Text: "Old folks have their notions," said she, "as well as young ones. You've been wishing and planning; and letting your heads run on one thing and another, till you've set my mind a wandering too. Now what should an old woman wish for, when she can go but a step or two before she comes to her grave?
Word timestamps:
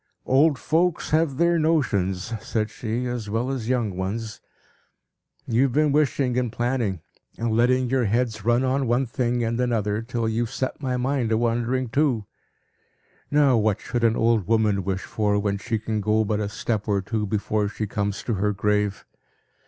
"Old 0.25 0.57
folks 0.57 1.11
have 1.11 1.37
their 1.37 1.59
notions," 1.59 2.33
said 2.43 2.71
she, 2.71 3.05
"as 3.05 3.29
well 3.29 3.51
as 3.51 3.69
young 3.69 3.95
ones. 3.95 4.41
You've 5.45 5.73
been 5.73 5.91
wishing 5.91 6.39
and 6.39 6.51
planning; 6.51 7.01
and 7.37 7.51
letting 7.55 7.87
your 7.87 8.05
heads 8.05 8.43
run 8.43 8.63
on 8.63 8.87
one 8.87 9.05
thing 9.05 9.43
and 9.43 9.59
another, 9.61 10.01
till 10.01 10.27
you've 10.27 10.49
set 10.49 10.81
my 10.81 10.97
mind 10.97 11.31
a 11.31 11.37
wandering 11.37 11.87
too. 11.87 12.25
Now 13.29 13.57
what 13.57 13.79
should 13.79 14.03
an 14.03 14.15
old 14.15 14.47
woman 14.47 14.83
wish 14.83 15.03
for, 15.03 15.37
when 15.37 15.59
she 15.59 15.77
can 15.77 16.01
go 16.01 16.25
but 16.25 16.39
a 16.39 16.49
step 16.49 16.87
or 16.87 17.03
two 17.03 17.27
before 17.27 17.67
she 17.69 17.85
comes 17.85 18.23
to 18.23 18.33
her 18.33 18.53
grave? 18.53 19.05